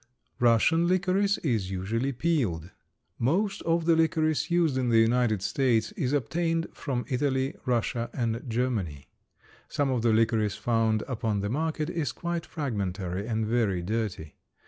Russian 0.39 0.87
licorice 0.87 1.37
is 1.43 1.69
usually 1.69 2.11
peeled. 2.11 2.71
Most 3.19 3.61
of 3.67 3.85
the 3.85 3.95
licorice 3.95 4.49
used 4.49 4.75
in 4.75 4.89
the 4.89 4.97
United 4.97 5.43
States 5.43 5.91
is 5.91 6.11
obtained 6.11 6.65
from 6.73 7.05
Italy, 7.07 7.53
Russia, 7.67 8.09
and 8.11 8.41
Germany. 8.49 9.09
Some 9.67 9.91
of 9.91 10.01
the 10.01 10.11
licorice 10.11 10.55
found 10.55 11.03
upon 11.07 11.41
the 11.41 11.49
market 11.51 11.87
is 11.91 12.13
quite 12.13 12.47
fragmentary 12.47 13.27
and 13.27 13.45
very 13.45 13.83
dirty. 13.83 14.33